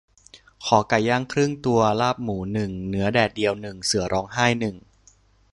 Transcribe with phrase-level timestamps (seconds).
[0.65, 4.75] ขอไก่ย่างครึ่งตัว ลาบหมูหนึ่ง เนื้อแดดเดียวหนึ่ง เสือร้องไห้หนึ่ง